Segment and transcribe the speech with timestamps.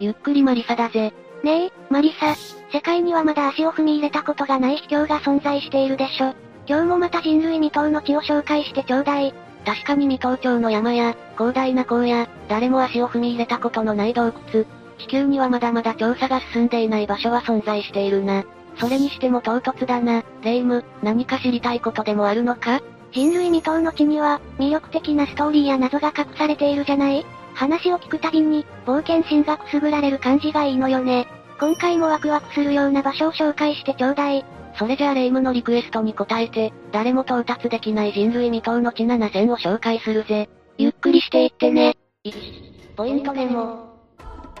[0.00, 1.12] ゆっくりマリサだぜ。
[1.44, 2.34] ねえ、マリサ、
[2.72, 6.32] 世界にはまだ足を踏み入れたことがない秘境が存在しているでしょ。
[6.66, 9.34] 今日もまた人類未踏の地を紹介してちょうだい。
[9.66, 14.64] 確かに未踏町の山や、広大な荒野、誰も足を踏み入れたことのない洞窟。
[14.98, 18.44] 地球にはまだまだ調査が進んでいない場所は存在しているな。
[18.78, 22.80] それにしても唐突だな、レイム、何か知りたいことでもあるのか？
[23.12, 27.26] 人類未踏の地には、魅力的なストーリーや謎が隠されているじゃない？
[27.60, 31.26] 話を聞くたびに、冒険心がくすぐられる感じがいいのよね。
[31.60, 34.46] 今回もワクワクするような場所を紹介してちょうだい。
[34.78, 40.48] それじゃあレイムのリクエストに応えて、誰も到達できない人類未踏の地7選を紹介するぜ。
[40.78, 41.96] ゆっくりしていってね。
[42.24, 43.90] 1、ポイントネモ。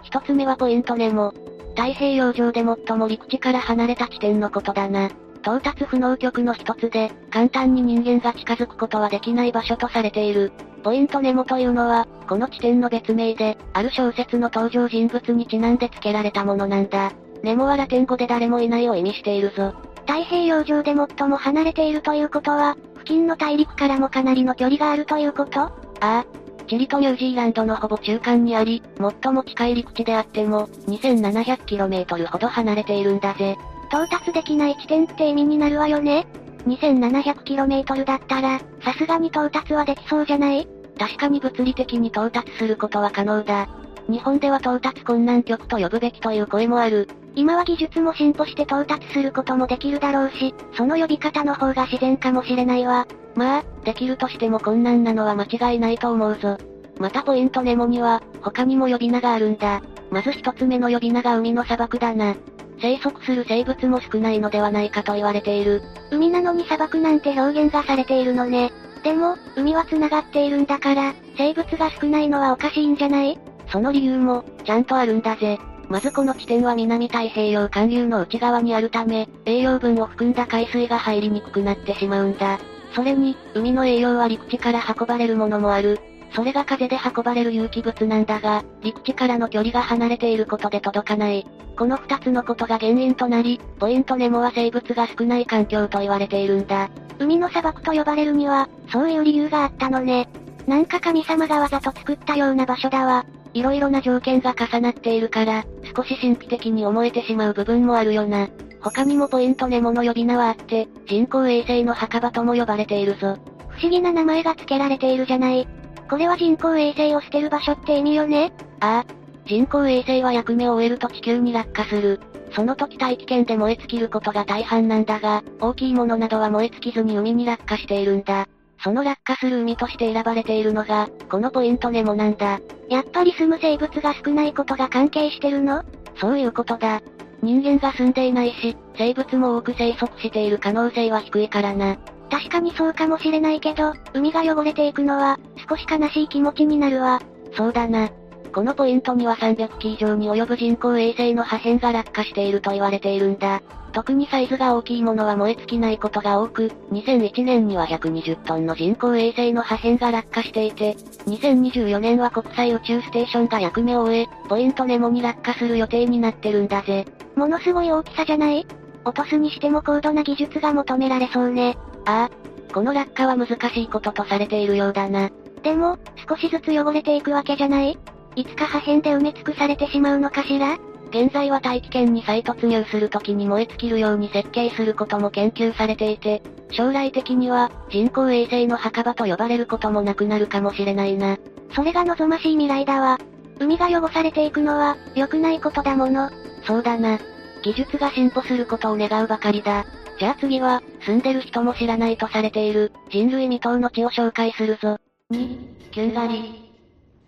[0.02, 1.32] 一つ目はポイントネモ。
[1.76, 5.08] 太平洋上で最も陸地から離れた地点のことだな。
[5.40, 10.52] 到達不能局の一つで、簡単に人間が近づくことはできない場所とされている。
[10.80, 17.12] ポイントネモというのは、この地点の別名で、ある小説の登場人物にちなんで付けられたものなんだ。
[17.42, 19.74] ネモはラテン語で誰もいないを意味しているぞ。
[20.06, 25.60] 太平洋上で最も離れているということは、付近の大陸からもかなりの距離があるということ？
[25.60, 26.24] ああ。
[26.68, 28.82] チリとニュージーランドのほぼ中間にあり、
[29.22, 33.56] 最も近い陸地であっても、2700km ほど離れているんだぜ。
[33.88, 36.26] 到達できない地点って意味になるわよね
[36.70, 40.68] 2700km だったら、さすがに到達はできそうじゃない？
[40.98, 43.68] 確かに物理的に到達することは可能だ。
[44.08, 47.08] 日本では到達困難局と呼ぶべきという声もある。
[47.36, 53.06] 今は技術も進歩して到達することもできるだろうし、その呼び方の方が自然かもしれないわ。
[53.36, 56.58] まあ、できるとしても困難なのは間違いないと思うぞ。
[56.98, 59.80] またポイントネモには、他にも呼び名があるんだ。
[60.10, 62.34] まず一つ目の呼び名が海の砂漠だな。
[62.80, 65.82] 生息する生物も少ないのではないかと言われている。
[66.10, 68.72] 海なのに砂漠なんて表現がされているのね。
[69.02, 73.38] でも、海は繋がっているんだから、生物が少ないのはおかしいんじゃない？
[73.68, 75.58] その理由も、ちゃんとあるんだぜ。
[75.88, 82.58] まずこの地点は南太平洋寒流の内側にあるため、栄養分を含んだ海水が入りにくくなってしまうんだ。
[82.94, 85.98] それに、海の栄養は陸地から運ばれるものもある。
[86.32, 91.46] それが風で運ばれる有機物なんだが、陸地からの距離が離れていることで届かない。
[91.76, 96.88] この二つのことが原因となり、ポイントネモは生物が少ない環境と言われているんだ。
[97.18, 100.28] 海の砂漠と呼ばれるには、そういう理由があったのね。
[100.66, 103.24] なんか神様がわざと作ったような場所だわ。
[103.52, 105.64] 色々な条件が重なっているから、
[105.96, 108.48] 少し神秘的に思えてしまう部分もあるよな。
[108.80, 113.36] 他にもポイントネモの呼び名はあって、人工衛星の墓場とも呼ばれているぞ。
[113.68, 115.66] 不思議な名前が付けられているじゃない。
[116.10, 118.52] これは人工衛星を捨てる場所って意味よね？
[118.80, 119.14] ああ。
[119.46, 122.18] 人工衛星は役目を終えると地球に落下する。
[122.52, 128.48] その時大気圏で燃え尽きることが大半なんだが、大きいものなどは燃え尽きずに海に落下しているんだ。
[128.82, 132.58] その落下する海として選ばれているのが、このポイントネモなんだ。
[132.88, 135.84] やっぱり住む生物が少ないことが関係してるの？
[136.20, 137.02] そういうことだ。
[137.40, 141.98] 人間が住んでいないし、生物も多く生息している可能性は低いからな。
[142.30, 145.38] 確かにそうかもしれないけど、海が汚れていくのは、
[145.68, 147.20] 少し悲しい気持ちになるわ。
[147.56, 148.08] そうだな。
[148.52, 153.62] このポイントには300機以上に及ぶ人工衛星の破片が落下していると言われているんだ。
[153.92, 160.94] 特にサイズが大きいものは燃え尽きないことが多く、2001年には120トンの人工衛星の破片が落下していて、
[161.26, 167.04] 2024年は国際宇宙ステーションが役目を終え、ポイントネモに落下する予定になってるんだぜ。
[167.34, 168.66] ものすごい大きさじゃない？
[169.04, 171.76] 落とすにしても高度な技術が求められそうね。
[172.06, 172.30] ああ。
[172.72, 175.30] この落下は難しいこととされているようだな。
[175.62, 177.98] でも、少しずつ汚れていくわけじゃない？
[178.36, 180.78] いつか破片で埋め尽くされてしまうのかしら？
[181.10, 191.36] 現在は大気圏に再突入するときに燃え尽きるように設計することも研究されていて、将来的には人工衛星の墓場と呼ばれることもなくなるかもしれないな。
[191.74, 193.18] それが望ましい未来だわ。
[193.58, 196.30] 海が汚されていくのは、良くないことだもの。
[196.64, 197.18] そうだな。
[197.62, 199.84] 技術が進歩することを願うばかりだ。
[200.20, 204.98] じゃあ次は、住んでる人も知らないとされている、人類未踏の地を紹介するぞ。
[205.30, 206.70] 2、キュンガリ。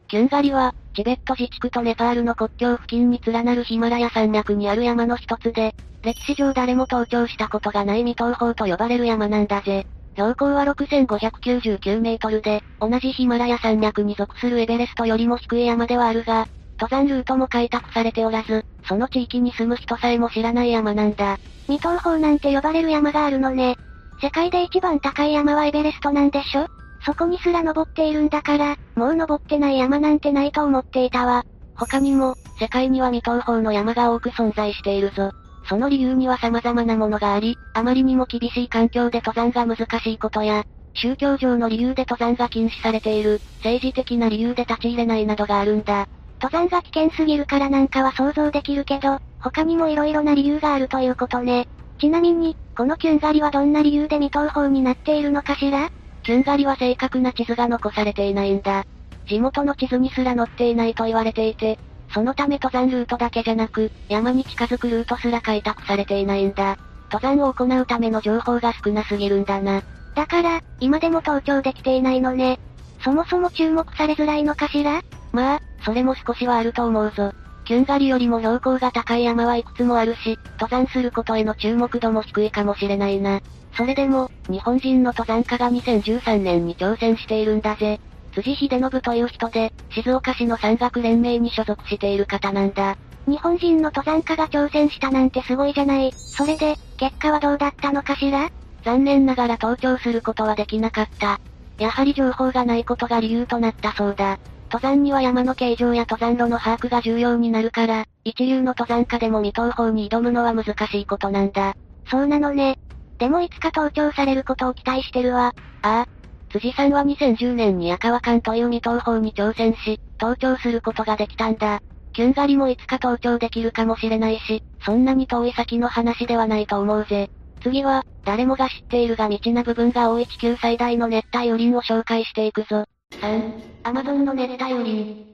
[0.08, 9.86] キュンガリは、チベット自治区とネパールの国境付近に連なるヒマラヤ山脈にある山の一つで、歴史上誰も登頂したことがない未踏峰と呼ばれる山なんだぜ。
[10.14, 16.46] 標高は6599メートルで、同じヒマラヤ山脈に属するエベレストよりも低い山ではあるが、
[16.82, 21.38] 登山ルートも開拓されておらず、その地域に住む人さえも知らない山なんだ。
[21.68, 23.76] 未踏峰なんて呼ばれる山があるのね。
[24.20, 26.66] 世界で一番高い山はエベレストなんでしょ？
[27.06, 31.44] そこにすら登っているんだから、もう登ってない山なんてないと思っていたわ。
[31.76, 35.30] 他にも、世界には未踏峰の山が多く存在しているぞ。
[35.68, 40.64] その理由には様々なものがあり、あまりにも厳しい環境で登山が難しいことや、
[40.94, 46.08] 宗教上の理由で登山が禁止されている、政治的な理由で立ち入れないなどがあるんだ。
[46.42, 51.68] 登山が危険すぎるからなんかは想像できるけど、他にも色々な理由があるということね。
[52.00, 55.92] ちなみに、このキュン狩りはどんな理由で未踏峰になっているのかしら？
[56.24, 58.84] キュン狩りは正確な地図が残されていないんだ。
[59.28, 61.78] 地元の地図にすら載っていないと言われていて、
[62.12, 66.76] そのため登山ルートだけじゃなく、山に近づくルートすら開拓されていないんだ。
[67.12, 69.82] 登山を行うための情報が少なすぎるんだな。
[70.16, 72.58] だから、今でも登頂できていないのね。
[73.04, 75.02] そもそも注目されづらいのかしら？
[75.32, 77.32] まあ、それも少しはあると思うぞ。
[77.64, 83.40] キュン狩りよりも標高が高い山はいくつもあるし、登山することへの注目度も低いかもしれないな。
[83.76, 88.00] それでも、日本人の登山家が2013年に挑戦しているんだぜ。
[88.34, 92.96] 辻秀信という人で、静岡市の山岳連盟に所属している方なんだ。
[93.26, 96.12] 日本人の登山家が挑戦したなんてすごいじゃない。
[96.12, 98.50] それで、結果はどうだったのかしら？
[98.84, 101.40] 残念ながら登頂することはできなかった。
[101.78, 104.38] やはり情報がないことが理由となったそうだ。
[104.72, 111.74] 登山には山の形状や登山路の把握が重要になるから、一流の登山家でも未踏峰に挑むのは難しいことなんだ。
[112.10, 112.78] そうなのね。
[113.18, 115.52] でもいつか登頂されることを期待してるわ。
[115.82, 116.06] ああ、
[116.48, 121.80] 辻さんは2010年に赤和館という未踏峰に挑戦し、登頂することができたんだ。
[122.14, 127.28] キュン狩りもいつか登頂できるかもしれないし、そんなに遠い先の話ではないと思うぜ。
[127.62, 132.86] 次は、誰もが知っているが未知な部分が多い地球最大の熱帯雨林を紹介していくぞ。
[133.20, 133.52] 3、
[133.84, 135.26] アマゾンの熱帯雨林。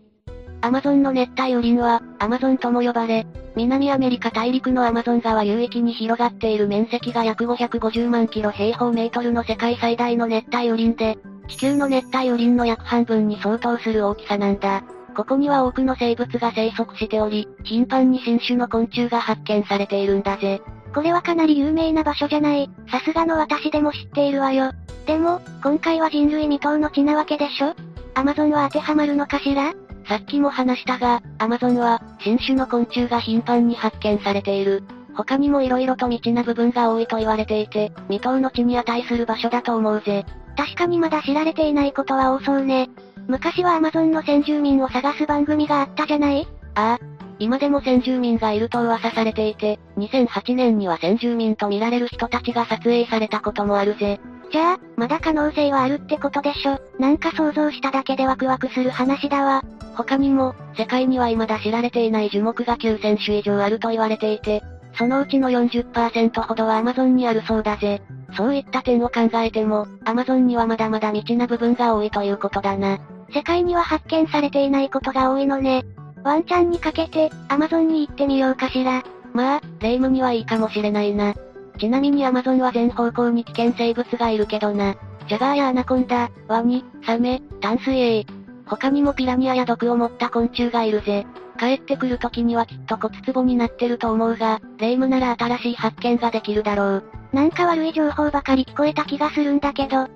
[0.60, 14.82] アマゾンの熱帯雨林は、アマゾンとも呼ばれ、南アメリカ大陸のアマゾン川流域に広がっている面積が約550万キロ平方メートルの世界最大の熱帯雨林で、地球の熱帯雨林の約半分に相当する大きさなんだ。
[15.16, 20.60] ここには多くの生物が生息しており、頻繁に新種の昆虫が発見されているんだぜ。
[20.94, 22.70] これはかなり有名な場所じゃない。
[22.90, 24.72] さすがの私でも知っているわよ。
[25.08, 27.74] でも、今回は人類未踏の地なわけでしょ？
[28.12, 29.72] アマゾンは当てはまるのかしら？
[30.06, 34.82] さっきも話したが、アマゾンは、新種の昆虫が頻繁に発見されている。
[35.14, 40.26] 他にも色々と未知な部分が多いと言われていて、未踏の地に値する場所だと思うぜ。
[40.58, 42.90] 確かにまだ知られていないことは多そうね。
[43.28, 46.46] 昔はアマゾンの先住民を探す番組があったじゃない？
[46.74, 47.04] ああ。
[47.38, 54.20] 今でも先住民がいると噂されていて、2008年には先住民と見られる人たちが撮影されたこともあるぜ。
[54.50, 56.78] じゃあ、まだ可能性はあるってことでしょ。
[56.98, 59.62] なんか想像しただけでワクワクする話だわ。
[59.94, 64.62] 他にも、世界には未だ知られていない樹木が9000種以上あると言われていて、
[64.96, 68.00] そのうちの40%ほどはアマゾンにあるそうだぜ。
[68.36, 72.98] そういった点を考えても、アマゾンにはまだまだ未知な部分が多いということだな。
[73.32, 75.84] 世界には発見されていないことが多いのね。
[76.24, 79.02] ワンチャンにかけて、アマゾンに行ってみようかしら。
[79.32, 81.34] まあ、霊夢にはいいかもしれないな。
[81.78, 84.96] ちなみにアマゾンは全方向に危険生物がいるけどな。
[85.28, 88.26] ジャガーやアナコンダ、ワニ、サメ、淡水エイ。
[88.66, 91.26] 他にもピラニアや毒を持った昆虫がいるぜ。
[91.58, 97.04] 帰ってくる時にはきっと骨壺になってると思うが、霊夢なら新しい発見ができるだろう。
[97.32, 100.08] なんか悪い情報ばかり聞こえた気がするんだけど。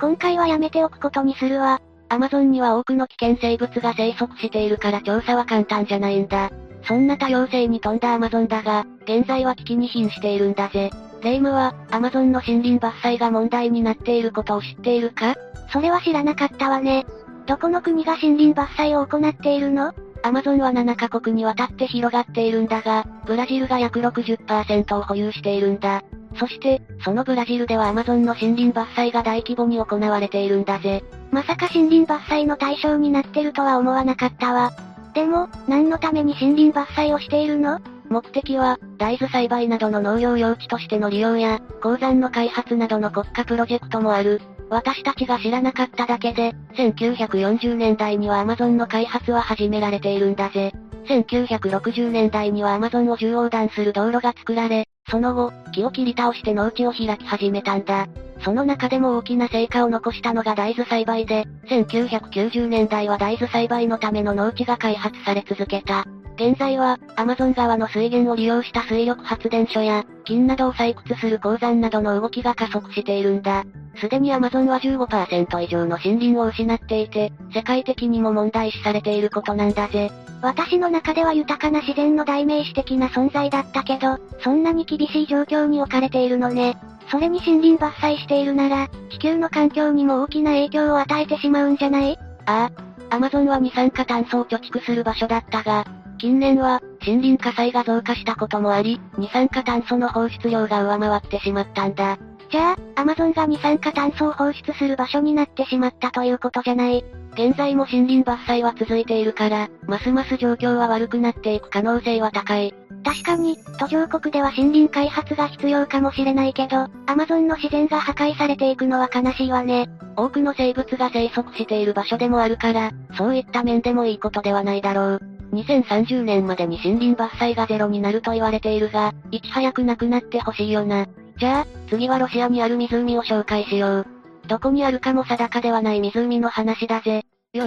[0.00, 1.80] 今回はやめておくことにするわ。
[2.08, 6.50] アマゾンには多くの危険生物が生息しているから調査は簡単じゃないんだ。
[6.86, 10.90] そんな多様性に富んだアマゾンだが、現在は危機に瀕しているんだぜ。
[11.22, 15.34] レイムは、アマゾンの森林伐採が問題になっていることを知っているか？
[15.72, 17.06] それは知らなかったわね。
[17.46, 19.94] どこの国が森林伐採を行っているの？
[20.22, 26.02] アマゾンは7カ国にわたって広がっているんだが、ブラジルが約60%を保有しているんだ。
[26.36, 31.04] そして、そのブラジルではアマゾンの森林伐採が大規模に行われているんだぜ。
[31.30, 34.72] まさか森林伐採の対象になってるとは思わなかったわ。
[35.14, 37.80] でも、何のために森林伐採をしているの？
[38.10, 44.40] 目的は、大豆栽培などの農業用地としての利用や、鉱山の開発などの国家プロジェクトもある。
[44.70, 50.72] 私たちが知らなかっただけで、1940年代にはアマゾンの開発は始められているんだぜ。
[51.06, 58.08] 1960年代にはアマゾンを縦横断する道路が作られ、その後、木を切り倒して農地を開き始めたんだ。
[58.42, 66.04] その中でも大きな成果を残したのが大豆栽培で、1990年代は大豆栽培のための農地が開発され続けた。
[66.36, 73.64] 現在は、アマゾン川の水源を利用した水力発電所や、金などを採掘する鉱山などの動きが加速しているんだ。
[73.96, 80.10] すでにアマゾンは15%以上の森林を失っていて、世界的にも問題視されていることなんだぜ。
[80.42, 86.76] 私の中では豊かな自然の代名詞的な存在だったけど、そんなに厳しい状況に置かれているのね。
[87.10, 92.18] それに森林伐採しているなら、地球の環境にも大きな影響を与えてしまうんじゃない？
[92.46, 92.70] あ
[93.10, 93.14] あ。
[93.14, 95.84] アマゾンは二酸化炭素を貯蓄する場所だったが、
[96.24, 102.16] 近年は、森林火災が増加したこともあり、二酸化炭素の放出量が上回ってしまったんだ。
[102.50, 107.04] じゃあ、アマゾンが二酸化炭素を放出する場所になってしまったということじゃない。
[107.34, 112.74] 現在も森林伐採は続いているから、ますます状況は悪くなっていく可能性は高い。
[113.04, 119.90] 確かに、途上国では森林開発が必要かもしれないけど、アマゾンの自然が破壊されていくのは悲しいわね。
[120.16, 125.20] 多くの生物が生息している場所でもあるから、そういった面でもいいことではないだろう。
[125.52, 131.06] 2030年までに森林伐採がゼロになると言われているが、いち早くなくなってほしいよな。
[131.38, 134.06] じゃあ、次はロシアにある湖を紹介しよう。
[134.46, 137.22] どこにあるかも定かではない湖の話だぜ。
[137.54, 137.62] 4、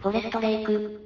[0.00, 1.00] フォレストレイク。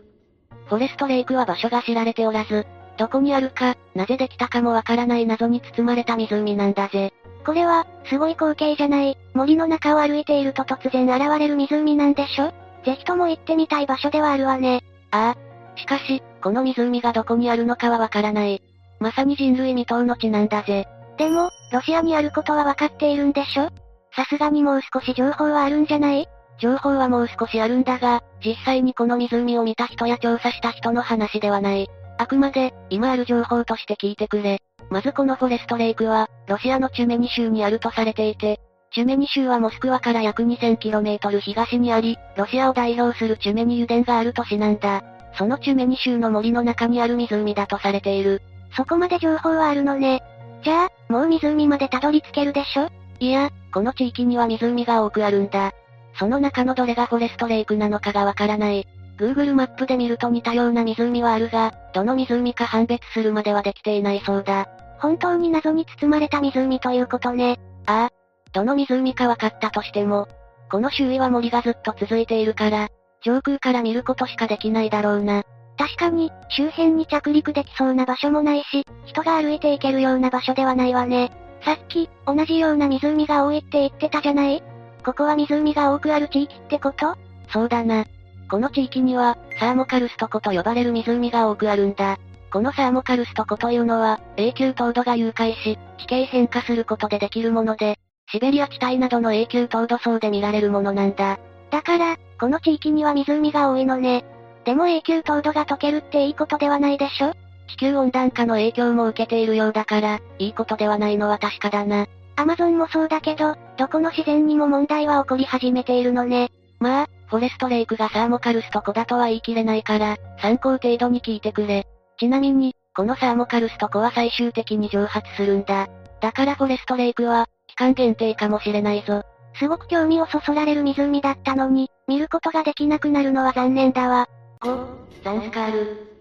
[0.66, 2.66] フォレストレイクは場所が知られておらず、
[2.96, 7.12] どこにあるか、なぜできたかもわからない謎に包まれた湖なんだぜ。
[7.44, 9.16] これは、すごい光景じゃない。
[9.34, 12.52] 森の中を歩いていると突然現れる湖なんでしょ？
[12.84, 14.82] ぜひとも行ってみたい場所ではあるわね。
[15.10, 15.78] ああ。
[15.78, 18.62] しかし、この湖がどこにあるのかはわからない。
[18.98, 20.88] まさに人類未踏の地なんだぜ。
[21.18, 23.70] でも、ロシアにあることはわかっているんでしょ？
[24.14, 26.28] さすがにもう少し情報はあるんじゃない？
[26.58, 31.90] 情報はもう少しあるんだが、実際にこの湖を見た人や調査した人の話ではない。
[32.18, 34.60] あくまで、今ある情報として聞いてくれ。
[34.90, 38.60] まずこのフォレストレイクは、ロシアのチュメニ州にあるとされていて、
[38.92, 45.02] チュメニ州はモスクワから約 2000km 東にあり、ロシアを代表するチュメニ油田がある都市なんだ。
[45.36, 48.40] そのチュメニ州の森の中にある湖だとされている。
[48.76, 50.22] そこまで情報はあるのね。
[50.62, 52.88] じゃあ、もう湖までたどり着けるでしょ？
[53.18, 55.72] いや、この地域には湖が多くあるんだ。
[56.18, 58.86] その中のどれがフォレストレイクなのかがわからない。
[59.16, 64.68] Google マップで見ると似たような湖はあるが、どの湖か判別するまではできていないそうだ。
[64.98, 67.58] 本当に謎に包まれた湖ということね。
[67.86, 68.10] ああ。
[68.52, 70.28] どの湖か分かったとしても、
[70.70, 72.88] この周囲は森がずっと続いているから、
[73.22, 75.44] 上空から見ることしかできないだろうな。
[75.78, 81.30] 確かに、周辺に着陸できそうな場所もないし、人が歩いていけるような場所ではないわね。
[81.62, 84.62] さっき、同じような湖が多いって言ってたじゃない？
[85.04, 87.14] ここは湖が多くある地域ってこと？
[87.52, 88.04] そうだな。
[88.48, 92.18] この地域には、サーモカルスト湖と呼ばれる湖が多くあるんだ。
[92.52, 97.98] このサーモカルスト湖というのは、永久凍土が融解し、地形変化することでできるもので、
[98.30, 101.38] シベリア地帯などの永久凍土層で見られるものなんだ。
[101.70, 104.24] だから、この地域には湖が多いのね。
[104.64, 107.32] でも永久凍土が溶けるっていいことではないでしょ？
[107.68, 112.06] 地球温暖化の影響も受けているようだから、いいことではないのは確かだな。
[112.36, 116.50] アマゾンもそうだけど、どこの自然にも問題は起こり始めているのね。
[116.80, 121.86] まあ、フォレストレイクがサーモカルスト湖だとは言い切れないから、参考程度に聞いてくれ。
[122.18, 125.88] ちなみに、このサーモカルスト湖は最終的に蒸発するんだ。
[126.20, 129.22] だからフォレストレイクは、期間限定かもしれないぞ。
[129.58, 134.28] すごく興味をそそられる湖だったのに、見ることができなくなるのは残念だわ。
[134.60, 134.86] 5、
[135.24, 136.16] ザンスカール。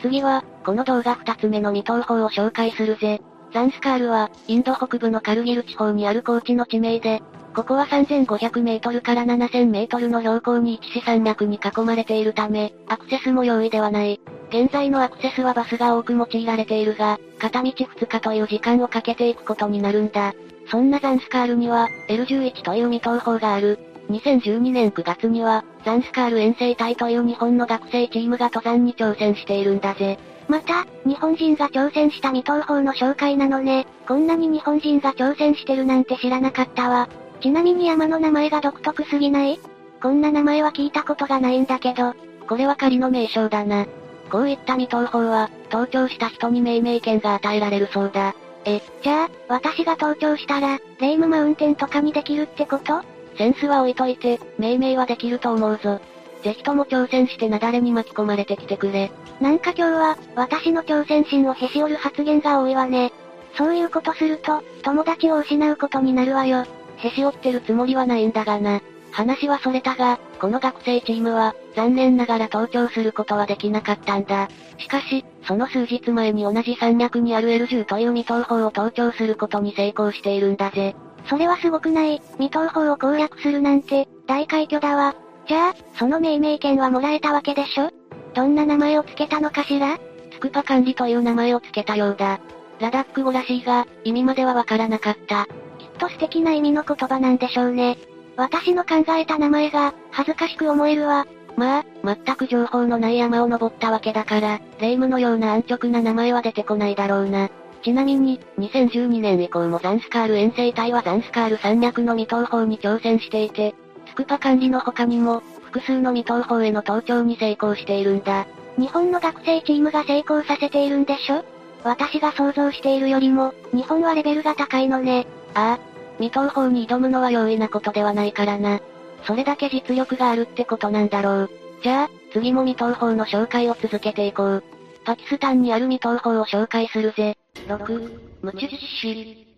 [0.00, 3.20] 次は、この動画2つ目の未踏法を紹介するぜ。
[3.54, 7.22] ザンスカールは、インド北部のカルギル地方にある高地の地名で、
[7.54, 14.20] ここは3500メートルから7000メートルの標高に位置し山脈に囲まれているため、アクセスも容易ではない。
[14.48, 20.34] 現在のアクセスはバスが多く用いられているが、片道2日という時間をかけていくことになるんだ。
[20.68, 23.78] そんなザンスカールには、L11 という未踏法がある。
[24.10, 30.18] 2012年9月には、ザンスカール遠征隊という日本の学生チームが登山に挑戦しているんだぜ。
[30.48, 33.86] また、日本人が挑戦した未踏法の紹介なのね。
[34.06, 37.08] こんなに日本人が挑戦してるなんて知らなかったわ。
[37.40, 39.58] ちなみに山の名前が独特すぎない？
[40.02, 42.14] こんな名前は聞いたことがないんだけど。
[42.46, 43.86] これは仮の名称だな。
[44.30, 48.34] こういった未踏法は、登頂した人に命名権が与えられるそうだ。
[48.66, 53.02] え、じゃあ、私が登頂したら、レイムマウンテンとかにできるってこと？
[53.36, 56.00] センスは置いといて、命名はできると思うぞ。
[56.44, 59.10] ぜひとも挑戦して雪崩に巻き込まれてきてくれ。
[59.40, 63.12] なんか今日は、私の挑戦心をへし折る発言が多いわね。
[63.56, 66.66] そういうことすると、友達を失うことになるわよ。
[66.98, 68.82] へし折ってるつもりはないんだがな。
[69.10, 74.50] 話はそれたが、この学生チームは、残念ながら登頂することはできなかったんだ。
[74.76, 80.94] しかし、その数日前に同じ山脈にある L10 という未踏法を登頂することに成功しているんだぜ。
[81.26, 82.20] それはすごくない。
[82.38, 85.14] 未踏法を攻略するなんて、大快挙だわ。
[85.46, 87.90] じゃあ、その命名権はもらえたわけでしょ？
[88.34, 89.98] どんな名前を付けたのかしら？
[90.32, 92.40] つくぱ管理という名前を付けたようだ。
[92.80, 95.46] ラダック語らしいが、意味まではわからなかった。
[95.78, 97.98] きっと素敵な意味の言葉なんでしょうね。
[98.36, 101.26] 私の考えた名前が、恥ずかしく思えるわ。
[101.56, 107.48] まあ、全く情報のない山を登ったわけだから、霊夢のような安直な名前は出てこないだろうな。
[107.84, 113.74] ちなみに、2012年以降もザンスカール遠征隊はザンスカール山脈の未踏砲に挑戦していて、
[114.14, 118.46] スクパ管理の他にも、複数の未踏砲への登頂に成功しているんだ。
[118.78, 121.44] 日本の学生チームが成功させているんでしょ？
[121.82, 125.26] 私が想像しているよりも、日本はレベルが高いのね。
[125.54, 125.80] ああ、
[126.20, 128.80] 未踏砲に挑むのは容易なことではないからな。
[129.26, 131.50] それだけ実力があるってことなんだろう。
[131.82, 134.64] じゃあ、次も未踏砲の紹介を続けていこう。
[135.04, 137.36] パキスタンにある未踏砲を紹介するぜ。
[137.66, 139.53] 6、ムチュチッシュ。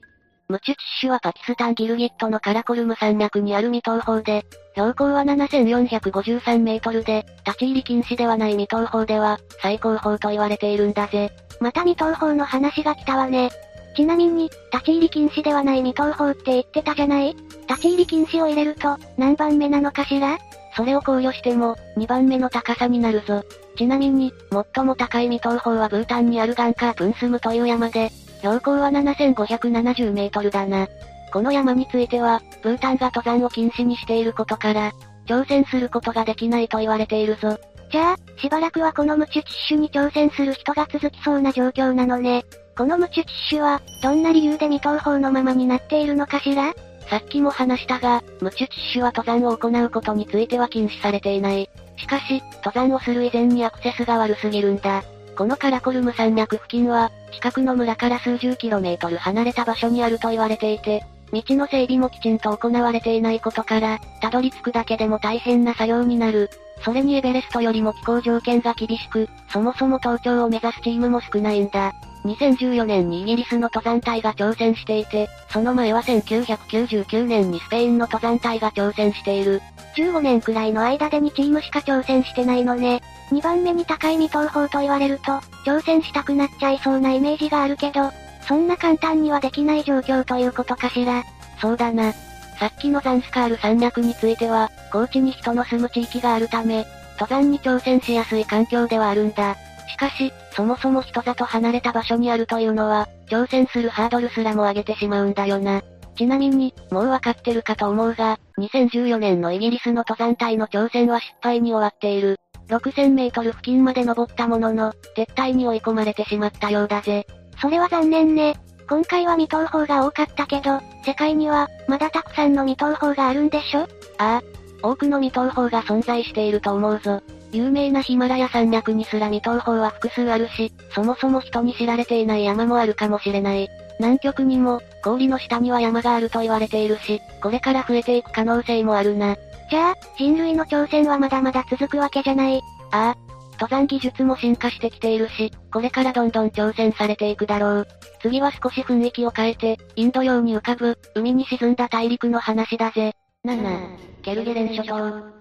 [0.48, 11.32] ムチュチッシュはパキスタンギルギットのカラコルム山脈にある未踏砲で、標高は7453メートルで、立ち入り禁止ではない未踏砲では、最高峰と言われているんだぜ。
[11.60, 13.50] また未踏砲の話が来たわね。
[13.96, 17.34] ちなみに、立ち入り禁止ではない未踏砲って言ってたじゃない？
[17.68, 20.38] 立ち入り禁止を入れると、何番目なのかしら？
[20.76, 23.42] それを考慮しても、2番目の高さになるぞ。
[23.76, 24.32] ちなみに、
[24.74, 30.88] 最も高い未踏砲はブータンにあるガンカープンスムという山で、標高は7570メートルだな。
[31.32, 34.92] この山については、ブータンが登山を禁止にしていることから、
[35.26, 37.58] 挑戦することができないと言われているぞ。
[37.90, 42.44] じゃあ、しばらくはこのムチュチッシュに挑戦する人が続きそうな状況なのね。
[42.76, 46.74] このムチュチッシュは、どんな理由で未踏砲のままになっているのかしら？
[47.08, 51.70] さっきも話したが、ムチュチッシュは登山を行うことについては禁止されていない。
[51.96, 55.02] しかし、登山をする以前にアクセスが悪すぎるんだ。
[55.36, 66.48] このカラコルム山脈付近は、近くの村から数十キロメートル離れた場所にあると言われていて、道の整備もきちんと行われていないことから、たどり着くだけでも大変な作業になる。
[66.82, 71.92] それにエベレストよりも気候条件が厳しく、そもそも登頂を目指すチームも少ないんだ。
[72.24, 79.60] 2014年にイギリスの登山隊が挑戦していて、その前は1999年にスペインの登山隊が挑戦している。
[79.96, 83.02] 15年くらいの間で2チームしか挑戦してないのね。
[83.30, 85.32] 2番目に高い未踏砲と言われると、
[85.64, 88.10] 挑戦したくなっちゃいそうなイメージがあるけど、
[88.46, 91.24] そんな簡単にはできない状況ということかしら。
[91.60, 92.12] そうだな。
[92.58, 96.86] さっきのザンスカール山脈については、高地に人の住む地域があるため、
[97.18, 99.56] 登山に挑戦しやすい環境ではあるんだ。
[99.88, 105.82] しかし、そもそも人里離れた場所にあるというのは、挑戦するハードルすらも上げてしまうんだよな。
[106.16, 112.38] ちなみに、もうわかってるかと思うが、2014年のイギリスの登山隊の挑戦は失敗に終わっている。
[112.68, 117.26] 6000メートル付近まで登ったものの、撤退に追い込まれてしまったようだぜ。
[117.60, 118.56] それは残念ね。
[118.88, 123.80] 今回は未踏砲が多かったけど、世界には、まだたくさんの未踏砲があるんでしょ？
[124.18, 124.42] ああ。
[124.82, 127.20] 多くの未踏砲が存在していると思うぞ。
[127.52, 133.68] 有名なヒマラヤ山脈にすら未踏砲は複数あるし、そもそも人に知られていない山もあるかもしれない。
[133.98, 139.36] 南極にも、氷の下には山があると言われているし、これから増えていく可能性もあるな。
[139.70, 142.60] じゃあ、人類の挑戦はまだまだ続くわけじゃない。
[142.92, 143.16] ああ。
[143.58, 147.88] 登山技術も進化してきているし、これからどんどん挑戦されていくだろう。
[148.20, 153.12] 次は少し雰囲気を変えて、インド洋に浮かぶ、海に沈んだ大陸の話だぜ。
[153.44, 155.36] 7、ケルゲレン諸島。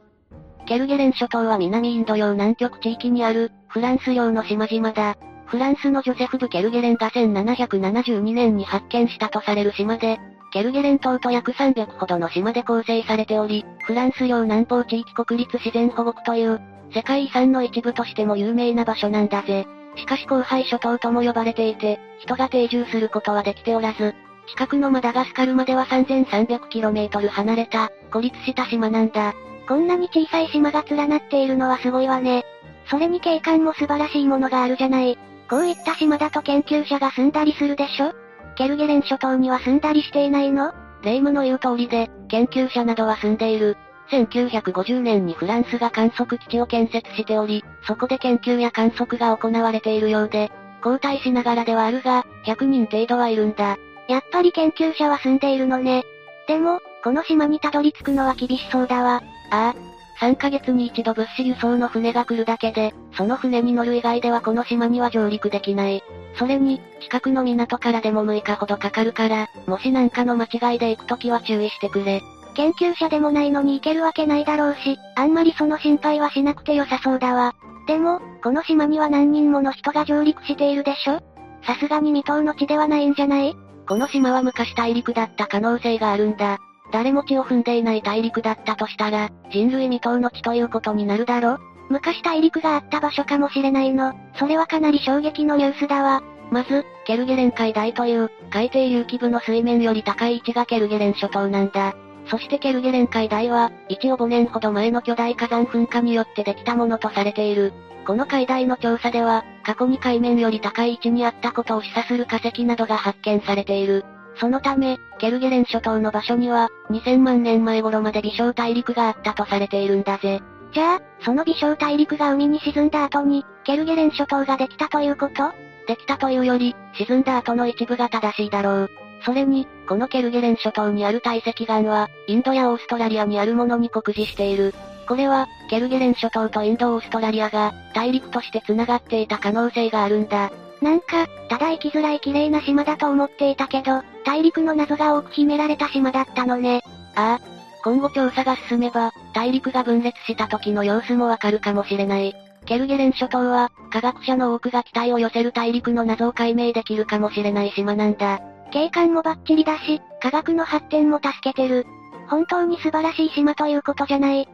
[0.65, 5.17] ケルゲレン諸島は南インド洋南極地域にある、フランス領の島々だ。
[5.45, 10.17] フランスのジョセフ・ブ・ケルゲレンが1772年に発見したとされる島で、
[10.55, 16.61] ケルゲレン島と約300ほどの島で構成されており、フランス領南方地域国立自然保護区という、
[16.93, 19.67] 世界遺産の一部としても有名な場所なんだぜ。
[19.97, 24.15] しかし荒廃諸島とも呼ばれていて、人が定住することはできておらず、
[24.47, 29.33] 近くのマダガスカルまでは 3300km 離れた、孤立した島なんだ。
[29.67, 32.45] こんなに小さい島が連なっているのはすごいわね。
[32.89, 35.17] それに景観も素晴らしいものがあるじゃない。
[35.49, 38.13] こういった島だと研究者が住んだりするでしょ？
[38.55, 40.73] ケルゲレン諸島には住んだりしていないの？
[41.03, 43.77] 霊夢の言う通りで、研究者などは住んでいる。
[44.11, 50.51] 1950年にフランスが観測基地を建設しており、そこで研究や観測が行われているようで、
[50.83, 53.77] 交代しながらではあるが、100人程度はいるんだ。
[54.07, 56.03] やっぱり研究者は住んでいるのね。
[56.47, 59.21] でも、この島にたどり着くのは厳しそうだわ。
[59.51, 59.94] ああ。
[60.19, 66.03] 3ヶ月に一度物資輸送の船が来るだけで、その船に乗る以外ではこの島には上陸できない。
[66.37, 72.21] それに、近くの港からでも6日ほどかかるから、もしなんかの間違いで行くときは注意してくれ。
[72.55, 77.53] 研究者でもないのに行けるわけないだろうし、あんまりその心配はしなくて良さそうだわ。
[77.85, 81.19] でも、この島には何人もの人が上陸しているでしょ？
[81.63, 83.55] さすがに未踏の地ではないんじゃない？
[83.87, 86.59] この島は昔大陸だった可能性があるんだ。
[86.95, 91.57] 誰も地を踏んでいない大陸だったとしたら、人類未踏の地ということになるだろ？
[91.89, 94.13] 昔大陸があった場所かもしれないの。
[94.39, 96.23] それはかなり衝撃のニュースだわ。
[96.51, 101.97] まず、ケルゲレン海大という、海底隆起部の水面より高い位置がケルゲレン諸島なんだ。
[102.27, 107.73] そしてケルゲレン海大は、1億年ほど前の巨大火山噴火によってできたものとされている。
[108.07, 114.05] この海大の調査では、過去に海面より高い位置にあったことを示唆する化石などが発見されている。
[114.37, 120.41] そのため、ケルゲレン諸島の場所には、2000万年前頃まで微小大陸があったとされているんだぜ。
[120.73, 125.53] じゃあ、その微小大陸が海に沈んだ後に、ケルゲレン諸島ができたということ？
[125.87, 128.89] できたというより、沈んだ後の一部が正しいだろう。
[129.23, 134.73] それに、このケルゲレン諸島にある堆積岩は、インドやオーストラリアにあるものに酷似している。
[135.07, 140.51] これは、ケルゲレン諸島とインドオーストラリアが、大陸として繋がっていた可能性があるんだ。
[140.81, 146.83] なんか、ただ行きづらい綺麗な島だと思っていたけど、大陸の謎が多く秘められた島だったのね。
[147.15, 147.55] ああ。
[147.83, 152.35] 今後調査が進めば、大陸が分裂した時の様子もわかるかもしれない。
[152.65, 158.41] ケルゲレン諸島は、科学者の多くが期待を寄せる大陸の謎を解明できるかもしれない島なんだ。
[158.71, 161.85] 景観もバッチリだし、科学の発展も助けてる。
[162.27, 164.49] 本当に素晴らしい島ということじゃない。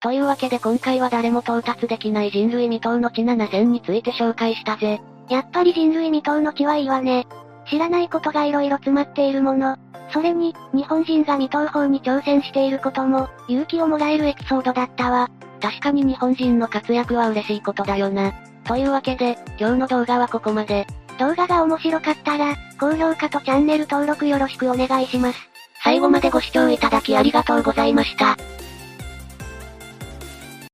[0.00, 5.00] というわけで今回は誰も到達できない人類未踏の地7選について紹介したぜ。
[5.28, 7.26] やっぱり人類未踏の地はいいわね。
[7.68, 9.76] 知らないことが色々詰まっているもの。
[10.12, 15.28] それに、日本人が未踏法に挑戦していることも、勇気をもらえるエピソードだったわ。
[15.60, 18.32] 確かに日本人の活躍は嬉しいことだよな。
[18.64, 20.86] というわけで、今日の動画はここまで。
[21.18, 25.38] 動画が面白かったら、高評価とチャンネル登録よろしくお願いします。
[25.82, 28.36] 最後までご視聴いただきありがとうございました。